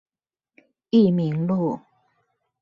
[0.89, 1.79] 益民路